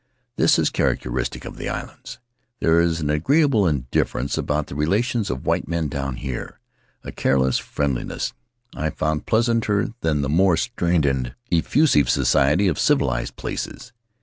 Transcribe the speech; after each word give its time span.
This 0.35 0.57
is 0.57 0.71
charac 0.71 1.01
teristic 1.01 1.45
of 1.45 1.57
the 1.57 1.69
islands. 1.69 2.17
There 2.59 2.79
is 2.81 3.01
an 3.01 3.11
agreeable 3.11 3.65
indif 3.65 4.09
ference 4.09 4.35
about 4.35 4.65
the 4.65 4.73
relations 4.73 5.29
of 5.29 5.45
white 5.45 5.67
men 5.67 5.89
down 5.89 6.15
here, 6.15 6.59
a 7.03 7.11
careless 7.11 7.59
friendliness 7.59 8.33
I 8.73 8.89
find 8.89 9.23
pleasanter 9.23 9.93
than 10.01 10.23
the 10.23 10.27
more 10.27 10.57
strained 10.57 11.05
and 11.05 11.35
effusive 11.51 12.09
sociality 12.09 12.67
of 12.67 12.79
civilized 12.79 13.35
places. 13.35 13.93